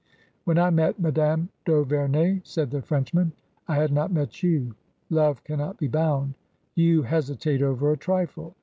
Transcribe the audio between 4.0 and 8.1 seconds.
met you. Love cannot be bound. You hesitate over a